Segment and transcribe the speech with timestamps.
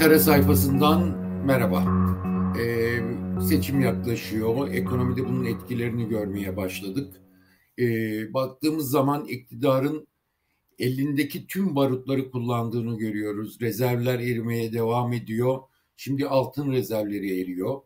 [0.00, 1.02] Ankara sayfasından
[1.46, 1.84] merhaba.
[2.60, 3.00] Ee,
[3.48, 4.68] seçim yaklaşıyor.
[4.68, 7.20] Ekonomide bunun etkilerini görmeye başladık.
[7.78, 10.08] Ee, baktığımız zaman iktidarın
[10.78, 13.60] elindeki tüm barutları kullandığını görüyoruz.
[13.60, 15.58] Rezervler erimeye devam ediyor.
[15.96, 17.80] Şimdi altın rezervleri eriyor.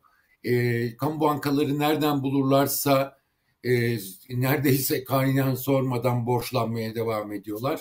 [0.44, 3.18] Ee, kamu bankaları nereden bulurlarsa
[3.64, 3.98] e,
[4.30, 7.80] neredeyse kaynayan sormadan borçlanmaya devam ediyorlar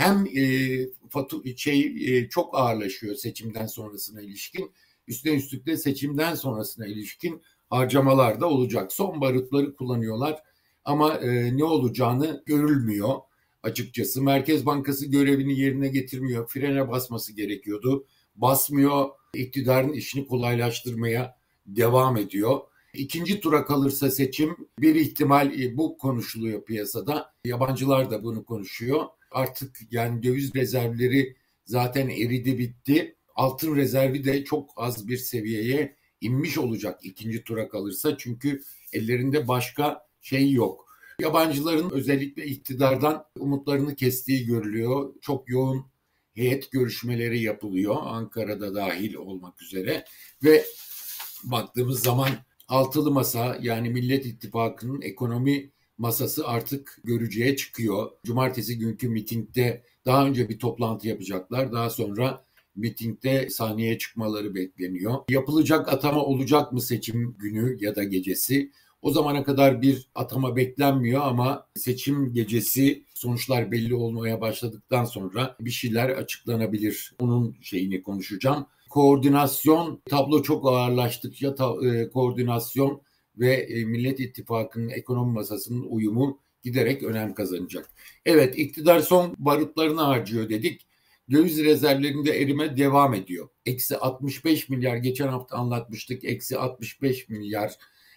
[0.00, 4.72] hem e, fatu şey e, çok ağırlaşıyor seçimden sonrasına ilişkin.
[5.08, 8.92] Üstüne üstlük de seçimden sonrasına ilişkin harcamalar da olacak.
[8.92, 10.42] Son barutları kullanıyorlar
[10.84, 13.14] ama e, ne olacağını görülmüyor
[13.62, 14.22] açıkçası.
[14.22, 16.48] Merkez Bankası görevini yerine getirmiyor.
[16.48, 18.06] Frene basması gerekiyordu.
[18.34, 19.08] Basmıyor.
[19.34, 21.36] İktidarın işini kolaylaştırmaya
[21.66, 22.60] devam ediyor.
[22.94, 27.32] İkinci tura kalırsa seçim bir ihtimal e, bu konuşuluyor piyasada.
[27.44, 33.16] Yabancılar da bunu konuşuyor artık yani döviz rezervleri zaten eridi bitti.
[33.34, 38.18] Altın rezervi de çok az bir seviyeye inmiş olacak ikinci tura kalırsa.
[38.18, 40.86] Çünkü ellerinde başka şey yok.
[41.20, 45.14] Yabancıların özellikle iktidardan umutlarını kestiği görülüyor.
[45.20, 45.86] Çok yoğun
[46.34, 50.04] heyet görüşmeleri yapılıyor Ankara'da dahil olmak üzere
[50.44, 50.64] ve
[51.44, 52.30] baktığımız zaman
[52.68, 55.70] altılı masa yani Millet İttifakı'nın ekonomi
[56.00, 58.10] masası artık görücüye çıkıyor.
[58.24, 61.72] Cumartesi günkü mitingde daha önce bir toplantı yapacaklar.
[61.72, 62.44] Daha sonra
[62.76, 65.14] mitingde sahneye çıkmaları bekleniyor.
[65.28, 68.70] Yapılacak atama olacak mı seçim günü ya da gecesi?
[69.02, 75.70] O zamana kadar bir atama beklenmiyor ama seçim gecesi sonuçlar belli olmaya başladıktan sonra bir
[75.70, 77.14] şeyler açıklanabilir.
[77.18, 78.66] Onun şeyini konuşacağım.
[78.90, 83.02] Koordinasyon tablo çok ağırlaştıkça ta, e, koordinasyon
[83.36, 87.90] ve e, Millet İttifakı'nın ekonomi masasının uyumu giderek önem kazanacak.
[88.26, 90.86] Evet iktidar son barutlarını harcıyor dedik.
[91.30, 93.48] Döviz rezervlerinde erime devam ediyor.
[93.66, 96.24] Eksi 65 milyar geçen hafta anlatmıştık.
[96.24, 97.72] Eksi 65 milyar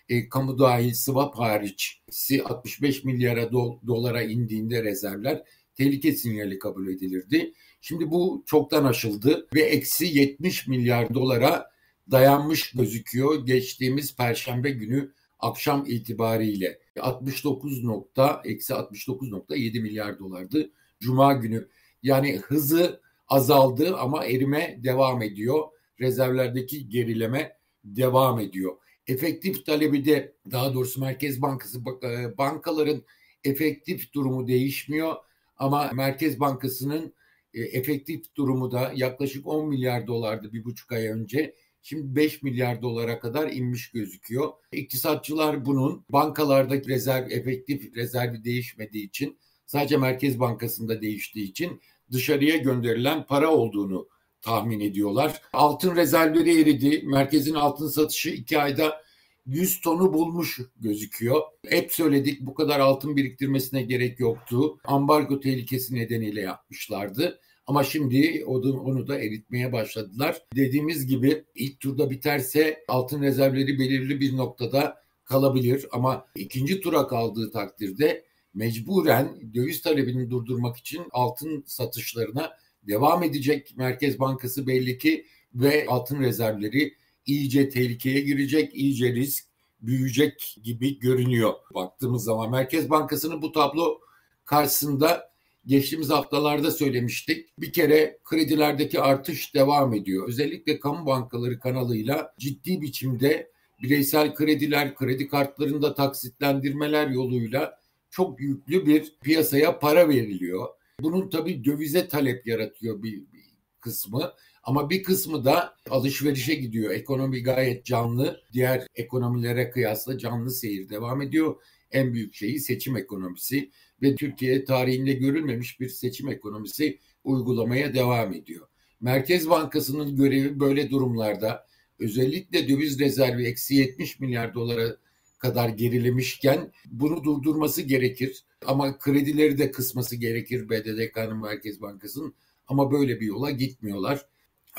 [0.10, 2.02] e, kamu dahil swap hariç
[2.46, 5.44] 65 milyara do, dolara indiğinde rezervler
[5.76, 7.54] tehlike sinyali kabul edilirdi.
[7.82, 11.73] Şimdi bu çoktan aşıldı ve eksi 70 milyar dolara
[12.12, 21.68] dayanmış gözüküyor geçtiğimiz perşembe günü akşam itibariyle 69 nokta eksi 69.7 milyar dolardı cuma günü.
[22.04, 25.64] Yani hızı azaldı ama erime devam ediyor.
[26.00, 28.78] Rezervlerdeki gerileme devam ediyor.
[29.08, 33.04] Efektif talebi de daha doğrusu Merkez Bankası e, bankaların
[33.44, 35.16] efektif durumu değişmiyor
[35.58, 37.14] ama Merkez Bankası'nın
[37.54, 41.56] e, efektif durumu da yaklaşık 10 milyar dolardı bir buçuk ay önce.
[41.86, 44.54] Şimdi 5 milyar dolara kadar inmiş gözüküyor.
[44.72, 53.26] İktisatçılar bunun bankalardaki rezerv efektif rezervi değişmediği için sadece Merkez Bankası'nda değiştiği için dışarıya gönderilen
[53.26, 54.08] para olduğunu
[54.42, 55.42] tahmin ediyorlar.
[55.54, 57.02] Altın rezervleri eridi.
[57.06, 59.04] Merkezin altın satışı iki ayda
[59.46, 61.42] 100 tonu bulmuş gözüküyor.
[61.68, 64.78] Hep söyledik bu kadar altın biriktirmesine gerek yoktu.
[64.86, 67.40] Ambargo tehlikesi nedeniyle yapmışlardı.
[67.68, 70.42] Ama şimdi onu, onu da eritmeye başladılar.
[70.56, 75.86] Dediğimiz gibi ilk turda biterse altın rezervleri belirli bir noktada kalabilir.
[75.92, 82.52] Ama ikinci tura kaldığı takdirde mecburen döviz talebini durdurmak için altın satışlarına
[82.88, 83.74] devam edecek.
[83.78, 85.26] Merkez Bankası belli ki
[85.56, 86.94] ve altın rezervleri
[87.26, 89.46] iyice tehlikeye girecek, iyice risk
[89.82, 91.54] büyüyecek gibi görünüyor.
[91.74, 94.00] Baktığımız zaman Merkez Bankası'nın bu tablo
[94.46, 95.33] karşısında
[95.66, 97.50] geçtiğimiz haftalarda söylemiştik.
[97.60, 100.28] Bir kere kredilerdeki artış devam ediyor.
[100.28, 103.52] Özellikle kamu bankaları kanalıyla ciddi biçimde
[103.84, 107.80] bireysel krediler, kredi kartlarında taksitlendirmeler yoluyla
[108.10, 110.68] çok yüklü bir piyasaya para veriliyor.
[111.00, 113.44] Bunun tabii dövize talep yaratıyor bir, bir
[113.80, 114.34] kısmı.
[114.64, 116.92] Ama bir kısmı da alışverişe gidiyor.
[116.92, 118.42] Ekonomi gayet canlı.
[118.54, 121.56] Diğer ekonomilere kıyasla canlı seyir devam ediyor.
[121.94, 123.70] En büyük şeyi seçim ekonomisi
[124.02, 128.68] ve Türkiye tarihinde görülmemiş bir seçim ekonomisi uygulamaya devam ediyor.
[129.02, 131.68] Merkez Bankası'nın görevi böyle durumlarda
[132.00, 134.98] özellikle döviz rezervi eksi 70 milyar dolara
[135.40, 138.44] kadar gerilemişken bunu durdurması gerekir.
[138.66, 142.34] Ama kredileri de kısması gerekir BDDK'nın Merkez Bankası'nın
[142.68, 144.26] ama böyle bir yola gitmiyorlar.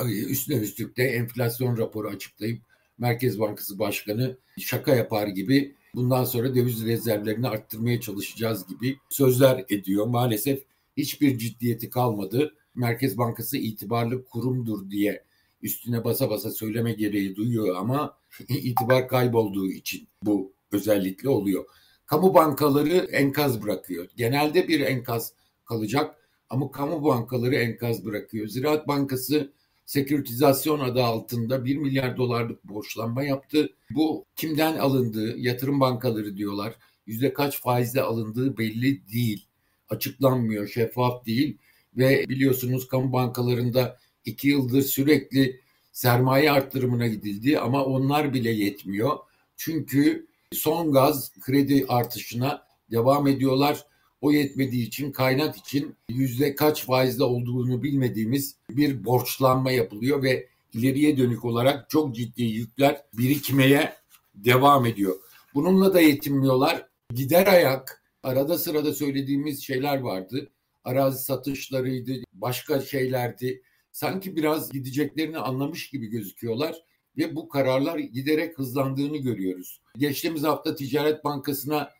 [0.06, 2.62] Üstüne üstlük de enflasyon raporu açıklayıp
[2.99, 10.06] Merkez Bankası Başkanı şaka yapar gibi bundan sonra döviz rezervlerini arttırmaya çalışacağız gibi sözler ediyor.
[10.06, 10.64] Maalesef
[10.96, 12.55] hiçbir ciddiyeti kalmadı.
[12.75, 15.25] Merkez Bankası itibarlı kurumdur diye
[15.62, 18.19] üstüne basa basa söyleme gereği duyuyor ama
[18.49, 21.64] itibar kaybolduğu için bu özellikle oluyor.
[22.06, 24.08] Kamu bankaları enkaz bırakıyor.
[24.17, 25.32] Genelde bir enkaz
[25.64, 26.17] kalacak
[26.50, 28.49] ama kamu bankaları enkaz bırakıyor.
[28.49, 29.52] Ziraat Bankası
[29.86, 33.69] seküritizasyon adı altında 1 milyar dolarlık borçlanma yaptı.
[33.90, 36.75] Bu kimden alındığı, yatırım bankaları diyorlar.
[37.06, 39.46] Yüzde kaç faizle alındığı belli değil.
[39.88, 41.58] Açıklanmıyor, şeffaf değil.
[41.96, 45.60] Ve biliyorsunuz kamu bankalarında iki yıldır sürekli
[45.92, 49.19] sermaye arttırımına gidildi ama onlar bile yetmiyor.
[49.56, 53.84] Çünkü son gaz kredi artışına devam ediyorlar.
[54.25, 61.17] O yetmediği için kaynak için yüzde kaç faizde olduğunu bilmediğimiz bir borçlanma yapılıyor ve ileriye
[61.17, 63.93] dönük olarak çok ciddi yükler birikmeye
[64.35, 65.15] devam ediyor.
[65.55, 66.87] Bununla da yetinmiyorlar.
[67.15, 70.50] Gider ayak arada sırada söylediğimiz şeyler vardı.
[70.85, 73.62] Arazi satışlarıydı, başka şeylerdi.
[73.93, 76.76] Sanki biraz gideceklerini anlamış gibi gözüküyorlar
[77.19, 79.81] ve bu kararlar giderek hızlandığını görüyoruz.
[79.99, 81.91] Geçtiğimiz hafta Ticaret Bankası'na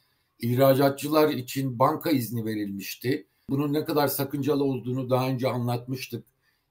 [0.45, 3.27] ihracatçılar için banka izni verilmişti.
[3.51, 6.25] Bunun ne kadar sakıncalı olduğunu daha önce anlatmıştık.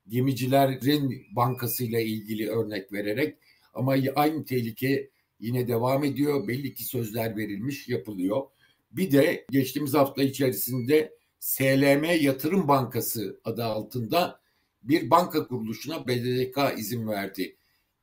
[0.08, 3.38] Gemicilerin bankasıyla ilgili örnek vererek
[3.74, 5.10] ama aynı tehlike
[5.40, 6.48] yine devam ediyor.
[6.48, 8.42] Belli ki sözler verilmiş, yapılıyor.
[8.92, 14.40] Bir de geçtiğimiz hafta içerisinde SLM Yatırım Bankası adı altında
[14.84, 17.56] bir banka kuruluşuna BDDK izin verdi.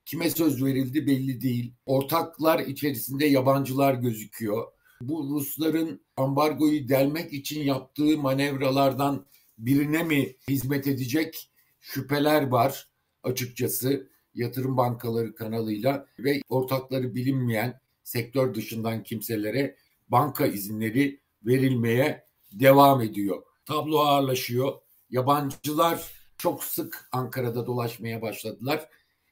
[0.04, 1.72] Kime söz verildi belli değil.
[1.86, 4.66] Ortaklar içerisinde yabancılar gözüküyor.
[5.00, 9.26] Bu Rusların ambargoyu delmek için yaptığı manevralardan
[9.58, 11.50] birine mi hizmet edecek
[11.80, 12.88] şüpheler var
[13.22, 19.76] açıkçası yatırım bankaları kanalıyla ve ortakları bilinmeyen sektör dışından kimselere
[20.08, 23.42] banka izinleri verilmeye devam ediyor.
[23.64, 24.72] Tablo ağırlaşıyor.
[25.10, 28.88] Yabancılar çok sık Ankara'da dolaşmaya başladılar.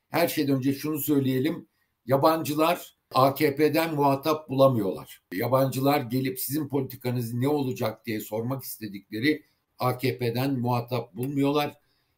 [0.09, 1.69] Her şeyden önce şunu söyleyelim.
[2.07, 5.23] Yabancılar AKP'den muhatap bulamıyorlar.
[5.33, 9.43] Yabancılar gelip sizin politikanız ne olacak diye sormak istedikleri
[9.79, 11.75] AKP'den muhatap bulmuyorlar.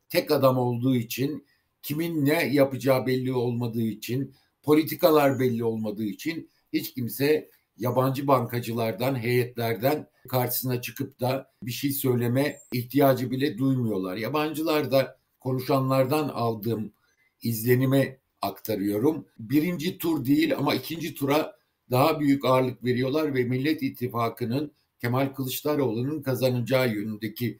[0.08, 1.46] Tek adam olduğu için,
[1.82, 10.06] kimin ne yapacağı belli olmadığı için, politikalar belli olmadığı için hiç kimse yabancı bankacılardan, heyetlerden
[10.28, 14.16] karşısına çıkıp da bir şey söyleme ihtiyacı bile duymuyorlar.
[14.16, 16.92] Yabancılar da konuşanlardan aldığım
[17.42, 19.26] izlenime aktarıyorum.
[19.38, 21.56] Birinci tur değil ama ikinci tura
[21.90, 27.58] daha büyük ağırlık veriyorlar ve Millet İttifakı'nın Kemal Kılıçdaroğlu'nun kazanacağı yönündeki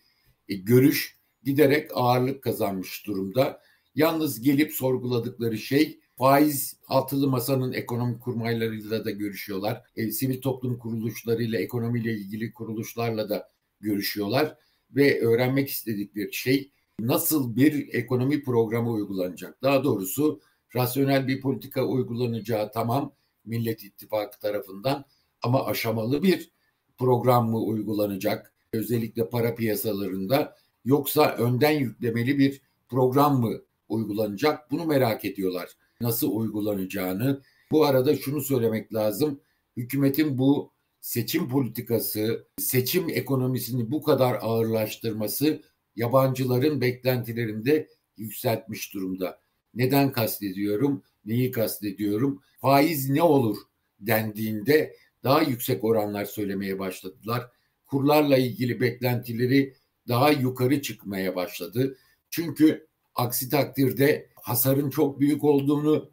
[0.49, 3.61] e, görüş giderek ağırlık kazanmış durumda.
[3.95, 9.83] Yalnız gelip sorguladıkları şey faiz altılı masanın ekonomi kurmaylarıyla da görüşüyorlar.
[9.97, 13.49] E, sivil toplum kuruluşlarıyla, ekonomiyle ilgili kuruluşlarla da
[13.81, 14.57] görüşüyorlar
[14.91, 19.63] ve öğrenmek istedikleri şey nasıl bir ekonomi programı uygulanacak?
[19.63, 20.41] Daha doğrusu
[20.77, 23.15] rasyonel bir politika uygulanacağı tamam
[23.45, 25.05] Millet İttifakı tarafından
[25.43, 26.51] ama aşamalı bir
[26.99, 28.55] program mı uygulanacak?
[28.73, 34.71] Özellikle para piyasalarında yoksa önden yüklemeli bir program mı uygulanacak?
[34.71, 35.69] Bunu merak ediyorlar.
[36.01, 37.43] Nasıl uygulanacağını.
[37.71, 39.41] Bu arada şunu söylemek lazım.
[39.77, 45.63] Hükümetin bu seçim politikası, seçim ekonomisini bu kadar ağırlaştırması
[45.97, 49.41] yabancıların beklentilerinde yükseltmiş durumda.
[49.75, 51.03] Neden kastediyorum?
[51.25, 52.43] Neyi kastediyorum?
[52.61, 53.57] Faiz ne olur
[54.01, 57.51] dendiğinde daha yüksek oranlar söylemeye başladılar.
[57.87, 59.75] Kurlarla ilgili beklentileri
[60.09, 61.97] daha yukarı çıkmaya başladı.
[62.31, 66.11] Çünkü aksi takdirde hasarın çok büyük olduğunu,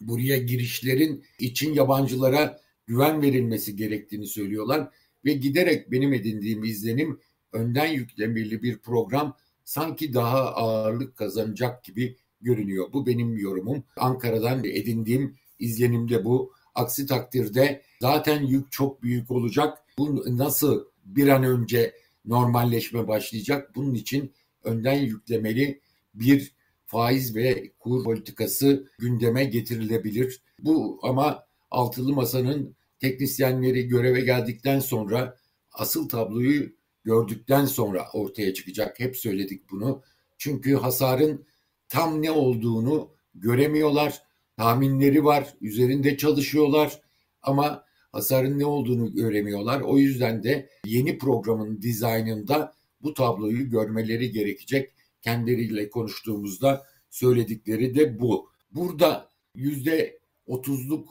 [0.00, 4.88] buraya girişlerin için yabancılara güven verilmesi gerektiğini söylüyorlar
[5.24, 7.20] ve giderek benim edindiğim izlenim
[7.52, 12.92] önden yüklemeli bir program sanki daha ağırlık kazanacak gibi görünüyor.
[12.92, 13.84] Bu benim yorumum.
[13.96, 16.52] Ankara'dan edindiğim izlenim de bu.
[16.74, 19.78] Aksi takdirde zaten yük çok büyük olacak.
[19.98, 21.94] Bu nasıl bir an önce
[22.24, 23.76] normalleşme başlayacak?
[23.76, 24.32] Bunun için
[24.64, 25.80] önden yüklemeli
[26.14, 26.52] bir
[26.86, 30.40] faiz ve kur politikası gündeme getirilebilir.
[30.58, 35.36] Bu ama altılı masanın teknisyenleri göreve geldikten sonra
[35.72, 36.72] asıl tabloyu
[37.04, 39.00] gördükten sonra ortaya çıkacak.
[39.00, 40.02] Hep söyledik bunu.
[40.38, 41.44] Çünkü hasarın
[41.92, 44.22] tam ne olduğunu göremiyorlar.
[44.56, 47.00] Tahminleri var, üzerinde çalışıyorlar
[47.42, 49.80] ama hasarın ne olduğunu göremiyorlar.
[49.80, 54.90] O yüzden de yeni programın dizaynında bu tabloyu görmeleri gerekecek.
[55.22, 58.48] Kendileriyle konuştuğumuzda söyledikleri de bu.
[58.70, 61.08] Burada yüzde otuzluk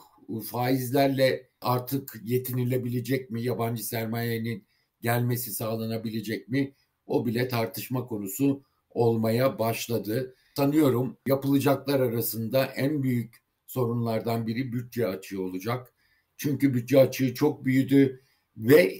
[0.50, 3.42] faizlerle artık yetinilebilecek mi?
[3.42, 4.64] Yabancı sermayenin
[5.00, 6.74] gelmesi sağlanabilecek mi?
[7.06, 10.34] O bile tartışma konusu olmaya başladı.
[10.56, 15.92] Sanıyorum yapılacaklar arasında en büyük sorunlardan biri bütçe açığı olacak.
[16.36, 18.22] Çünkü bütçe açığı çok büyüdü
[18.56, 18.98] ve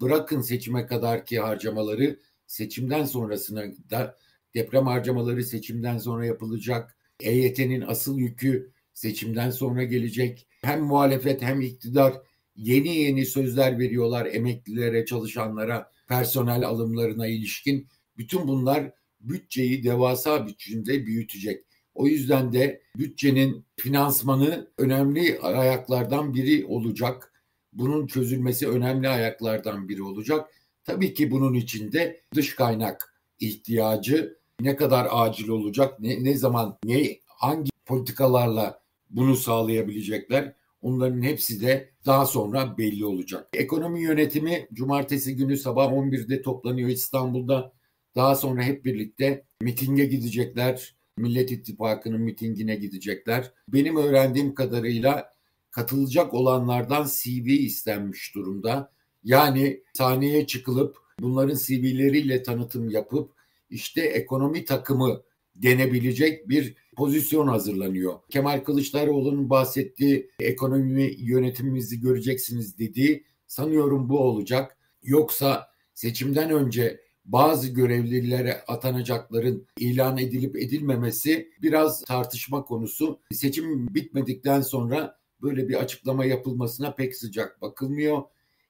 [0.00, 4.16] bırakın seçime kadarki harcamaları seçimden sonrasına da
[4.54, 6.96] deprem harcamaları seçimden sonra yapılacak.
[7.20, 10.46] EYT'nin asıl yükü seçimden sonra gelecek.
[10.62, 12.14] Hem muhalefet hem iktidar
[12.56, 17.88] yeni yeni sözler veriyorlar emeklilere, çalışanlara, personel alımlarına ilişkin.
[18.16, 18.92] Bütün bunlar
[19.28, 21.64] bütçeyi devasa biçimde büyütecek.
[21.94, 27.32] O yüzden de bütçenin finansmanı önemli ayaklardan biri olacak.
[27.72, 30.50] Bunun çözülmesi önemli ayaklardan biri olacak.
[30.84, 37.18] Tabii ki bunun içinde dış kaynak ihtiyacı ne kadar acil olacak, ne, ne zaman, ne
[37.26, 40.54] hangi politikalarla bunu sağlayabilecekler
[40.84, 43.48] Onların hepsi de daha sonra belli olacak.
[43.52, 47.72] Ekonomi yönetimi cumartesi günü sabah 11'de toplanıyor İstanbul'da.
[48.16, 50.96] Daha sonra hep birlikte mitinge gidecekler.
[51.16, 53.52] Millet İttifakı'nın mitingine gidecekler.
[53.68, 55.32] Benim öğrendiğim kadarıyla
[55.70, 58.92] katılacak olanlardan CV istenmiş durumda.
[59.24, 63.32] Yani sahneye çıkılıp bunların CV'leriyle tanıtım yapıp
[63.70, 65.22] işte ekonomi takımı
[65.56, 68.14] denebilecek bir pozisyon hazırlanıyor.
[68.30, 74.76] Kemal Kılıçdaroğlu'nun bahsettiği ekonomi yönetimimizi göreceksiniz dediği sanıyorum bu olacak.
[75.02, 83.20] Yoksa seçimden önce bazı görevlilere atanacakların ilan edilip edilmemesi biraz tartışma konusu.
[83.32, 88.22] Seçim bitmedikten sonra böyle bir açıklama yapılmasına pek sıcak bakılmıyor.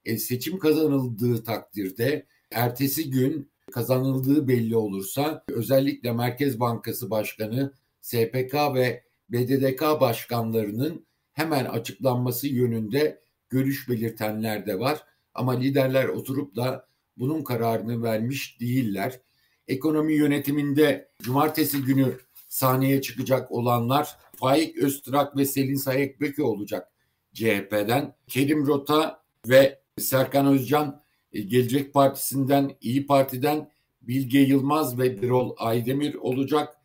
[0.04, 9.04] E, seçim kazanıldığı takdirde ertesi gün kazanıldığı belli olursa özellikle Merkez Bankası Başkanı, SPK ve
[9.28, 15.04] BDDK başkanlarının hemen açıklanması yönünde görüş belirtenler de var.
[15.34, 19.20] Ama liderler oturup da bunun kararını vermiş değiller.
[19.68, 22.18] Ekonomi yönetiminde cumartesi günü
[22.48, 26.92] sahneye çıkacak olanlar Faik Öztrak ve Selin Sayekbeki olacak
[27.34, 28.14] CHP'den.
[28.28, 31.02] Kerim Rota ve Serkan Özcan
[31.32, 33.70] e, Gelecek Partisi'nden, İyi Parti'den
[34.02, 36.76] Bilge Yılmaz ve Birol Aydemir olacak.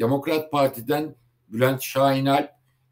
[0.00, 1.14] Demokrat Parti'den
[1.48, 2.48] Bülent Şahinal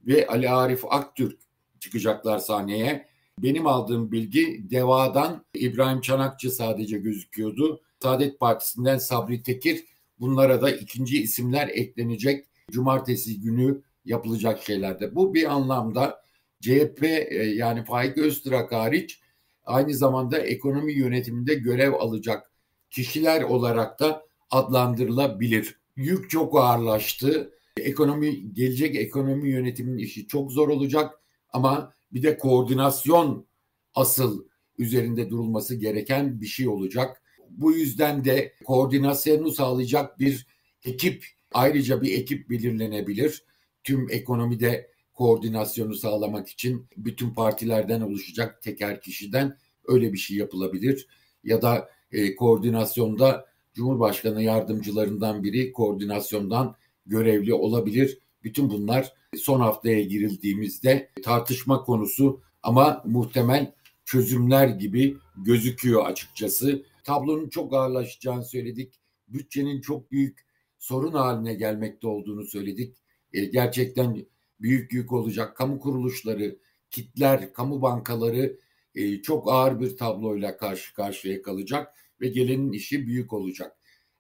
[0.06, 1.40] ve Ali Arif Aktürk
[1.80, 3.08] çıkacaklar sahneye.
[3.42, 7.80] Benim aldığım bilgi Deva'dan İbrahim Çanakçı sadece gözüküyordu.
[8.02, 9.84] Saadet Partisi'nden Sabri Tekir
[10.20, 12.46] bunlara da ikinci isimler eklenecek.
[12.70, 15.14] Cumartesi günü yapılacak şeylerde.
[15.14, 16.20] Bu bir anlamda
[16.60, 19.20] CHP e, yani Faik Öztürk hariç
[19.64, 22.50] aynı zamanda ekonomi yönetiminde görev alacak
[22.90, 25.78] kişiler olarak da adlandırılabilir.
[25.96, 27.52] Yük çok ağırlaştı.
[27.76, 31.20] Ekonomi gelecek ekonomi yönetiminin işi çok zor olacak
[31.52, 33.46] ama bir de koordinasyon
[33.94, 34.44] asıl
[34.78, 37.22] üzerinde durulması gereken bir şey olacak.
[37.50, 40.46] Bu yüzden de koordinasyonu sağlayacak bir
[40.84, 43.44] ekip ayrıca bir ekip belirlenebilir.
[43.84, 51.06] Tüm ekonomide koordinasyonu sağlamak için bütün partilerden oluşacak teker kişiden öyle bir şey yapılabilir.
[51.44, 58.18] Ya da e, koordinasyonda Cumhurbaşkanı yardımcılarından biri koordinasyondan görevli olabilir.
[58.46, 63.74] Bütün bunlar son haftaya girildiğimizde tartışma konusu ama muhtemel
[64.04, 66.84] çözümler gibi gözüküyor açıkçası.
[67.04, 69.00] Tablonun çok ağırlaşacağını söyledik.
[69.28, 70.46] Bütçenin çok büyük
[70.78, 72.96] sorun haline gelmekte olduğunu söyledik.
[73.32, 74.26] E, gerçekten
[74.60, 75.56] büyük yük olacak.
[75.56, 76.58] Kamu kuruluşları,
[76.90, 78.58] kitler, kamu bankaları
[78.94, 83.76] e, çok ağır bir tabloyla karşı karşıya kalacak ve gelenin işi büyük olacak.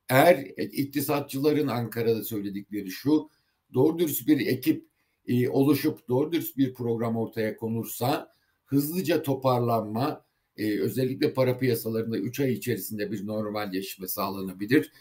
[0.08, 3.30] Eğer e, iktisatçıların Ankara'da söyledikleri şu,
[3.74, 4.88] doğru dürüst bir ekip
[5.26, 8.32] e, oluşup doğru dürüst bir program ortaya konursa
[8.64, 10.24] hızlıca toparlanma,
[10.56, 14.92] e, özellikle para piyasalarında 3 ay içerisinde bir normalleşme sağlanabilir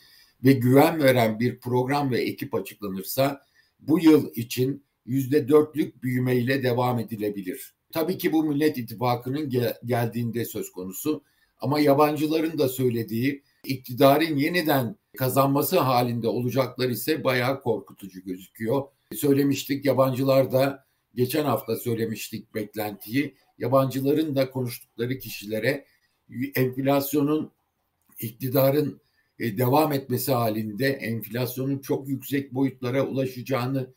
[0.44, 3.42] ve güven veren bir program ve ekip açıklanırsa
[3.80, 7.76] bu yıl için yüzde dörtlük büyümeyle devam edilebilir.
[7.94, 11.24] Tabii ki bu Millet İttifakı'nın gel- geldiğinde söz konusu
[11.58, 18.84] ama yabancıların da söylediği iktidarın yeniden kazanması halinde olacaklar ise bayağı korkutucu gözüküyor.
[19.16, 23.36] Söylemiştik yabancılar da geçen hafta söylemiştik beklentiyi.
[23.58, 25.86] Yabancıların da konuştukları kişilere
[26.56, 27.52] enflasyonun
[28.20, 29.02] iktidarın
[29.40, 33.94] e, devam etmesi halinde enflasyonun çok yüksek boyutlara ulaşacağını,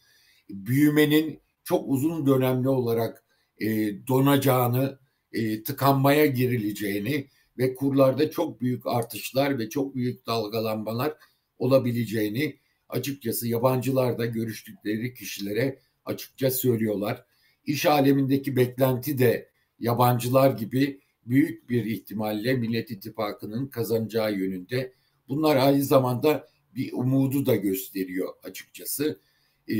[0.50, 3.24] büyümenin çok uzun dönemli olarak
[3.60, 3.66] e,
[4.06, 4.98] donacağını,
[5.32, 11.14] e, tıkanmaya girileceğini ve kurlarda çok büyük artışlar ve çok büyük dalgalanmalar
[11.58, 17.24] olabileceğini açıkçası yabancılar da görüştükleri kişilere açıkça söylüyorlar.
[17.64, 19.50] İş alemindeki beklenti de
[19.80, 24.92] yabancılar gibi büyük bir ihtimalle Millet İttifakı'nın kazanacağı yönünde.
[25.28, 29.20] Bunlar aynı zamanda bir umudu da gösteriyor açıkçası
[29.68, 29.76] ee,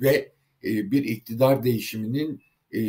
[0.00, 0.32] ve
[0.64, 2.80] e, bir iktidar değişiminin e,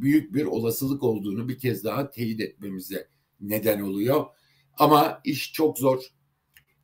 [0.00, 3.08] büyük bir olasılık olduğunu bir kez daha teyit etmemize
[3.48, 4.26] neden oluyor.
[4.78, 6.02] Ama iş çok zor.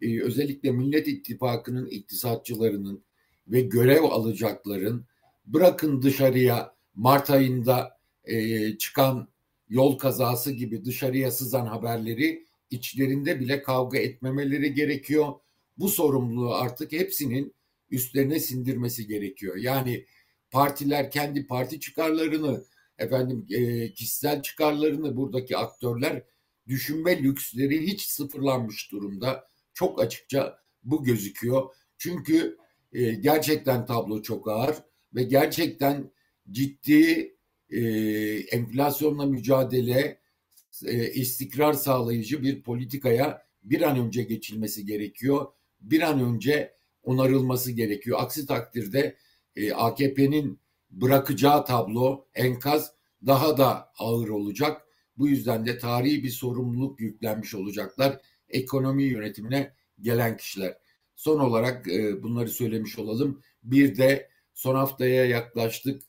[0.02, 3.04] e, özellikle Millet İttifakı'nın iktisatçılarının
[3.48, 5.06] ve görev alacakların
[5.46, 9.28] bırakın dışarıya Mart ayında e, çıkan
[9.68, 15.32] yol kazası gibi dışarıya sızan haberleri içlerinde bile kavga etmemeleri gerekiyor.
[15.78, 17.54] Bu sorumluluğu artık hepsinin
[17.90, 19.56] üstlerine sindirmesi gerekiyor.
[19.56, 20.06] Yani
[20.50, 22.64] partiler kendi parti çıkarlarını,
[22.98, 26.22] efendim e, kişisel çıkarlarını buradaki aktörler
[26.70, 29.48] düşünme lüksleri hiç sıfırlanmış durumda.
[29.74, 31.74] Çok açıkça bu gözüküyor.
[31.98, 32.56] Çünkü
[32.92, 34.76] e, gerçekten tablo çok ağır
[35.14, 36.10] ve gerçekten
[36.50, 37.36] ciddi
[37.70, 37.80] e,
[38.38, 40.20] enflasyonla mücadele,
[40.86, 45.46] e, istikrar sağlayıcı bir politikaya bir an önce geçilmesi gerekiyor.
[45.80, 48.18] Bir an önce onarılması gerekiyor.
[48.20, 49.16] Aksi takdirde
[49.56, 50.60] e, AKP'nin
[50.90, 52.92] bırakacağı tablo enkaz
[53.26, 54.86] daha da ağır olacak.
[55.20, 60.76] Bu yüzden de tarihi bir sorumluluk yüklenmiş olacaklar ekonomi yönetimine gelen kişiler.
[61.16, 63.42] Son olarak e, bunları söylemiş olalım.
[63.62, 66.02] Bir de son haftaya yaklaştık.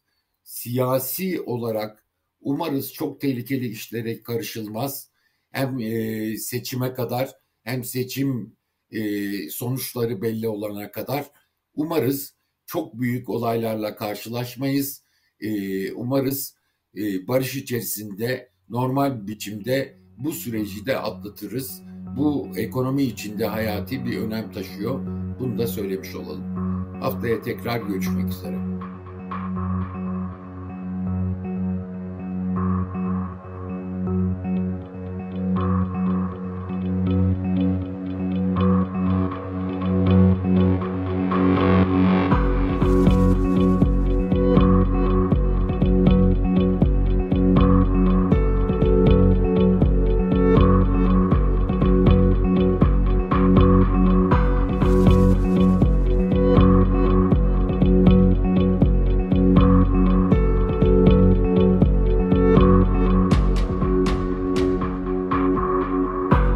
[0.44, 2.06] Siyasi olarak
[2.42, 5.10] umarız çok tehlikeli işlere karışılmaz.
[5.50, 8.56] Hem e, seçime kadar hem seçim
[8.92, 9.02] e,
[9.50, 11.32] sonuçları belli olana kadar
[11.76, 15.04] umarız çok büyük olaylarla karşılaşmayız.
[15.40, 16.56] E, umarız
[16.98, 21.82] e, barış içerisinde normal biçimde bu süreci de atlatırız.
[22.18, 25.00] Bu ekonomi içinde hayati bir önem taşıyor.
[25.40, 26.56] Bunu da söylemiş olalım.
[27.02, 28.71] Haftaya tekrar görüşmek üzere.